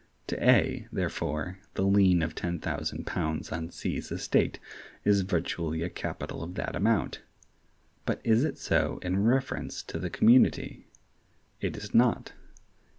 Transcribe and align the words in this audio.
To 0.29 0.49
A, 0.49 0.87
therefore, 0.91 1.59
the 1.75 1.83
lien 1.85 2.23
of 2.23 2.33
ten 2.33 2.57
thousand 2.57 3.05
pounds 3.05 3.51
on 3.51 3.69
C's 3.69 4.11
estate 4.11 4.57
is 5.03 5.21
virtually 5.21 5.83
a 5.83 5.91
capital 5.91 6.41
of 6.41 6.55
that 6.55 6.75
amount; 6.75 7.21
but 8.07 8.19
is 8.23 8.43
it 8.43 8.57
so 8.57 8.97
in 9.03 9.23
reference 9.23 9.83
to 9.83 9.99
the 9.99 10.09
community? 10.09 10.87
It 11.59 11.77
is 11.77 11.93
not. 11.93 12.33